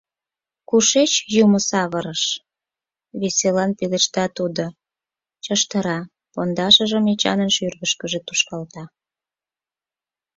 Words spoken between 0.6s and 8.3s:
Кушеч юмо савырыш?— веселан пелешта тудо, чоштыра пондашыжым Эчанын шӱргышкыжӧ